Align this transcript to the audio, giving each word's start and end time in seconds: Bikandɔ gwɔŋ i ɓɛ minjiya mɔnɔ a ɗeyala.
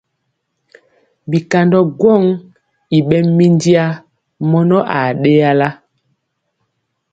Bikandɔ 1.29 1.79
gwɔŋ 1.99 2.23
i 2.97 2.99
ɓɛ 3.07 3.17
minjiya 3.37 3.85
mɔnɔ 4.49 4.77
a 4.97 4.99
ɗeyala. 5.21 5.67